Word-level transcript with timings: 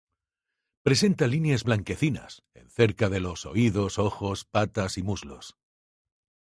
Presenta 0.81 1.27
lineas 1.27 1.63
blanquecinas 1.63 2.41
en 2.55 2.71
cerca 2.71 3.07
de 3.07 3.19
los 3.19 3.45
oídos, 3.45 3.99
ojos, 3.99 4.45
patas 4.45 4.97
y 4.97 5.03
muslos. 5.03 5.55